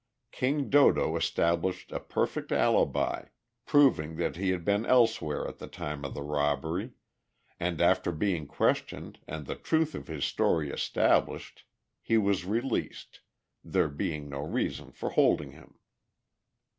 "King 0.31 0.71
Dodo" 0.71 1.15
established 1.15 1.91
a 1.91 1.99
perfect 1.99 2.51
alibi, 2.51 3.25
proving 3.67 4.15
that 4.15 4.35
he 4.35 4.49
had 4.49 4.65
been 4.65 4.83
elsewhere 4.83 5.47
at 5.47 5.59
the 5.59 5.67
time 5.67 6.03
of 6.03 6.15
the 6.15 6.23
robbery, 6.23 6.93
and 7.59 7.79
after 7.79 8.11
being 8.11 8.47
questioned 8.47 9.19
and 9.27 9.45
the 9.45 9.53
truth 9.53 9.93
of 9.93 10.07
his 10.07 10.25
story 10.25 10.71
established, 10.71 11.65
he 12.01 12.17
was 12.17 12.45
released, 12.45 13.19
there 13.63 13.89
being 13.89 14.27
no 14.27 14.39
reason 14.39 14.91
for 14.91 15.11
holding 15.11 15.51
him. 15.51 15.77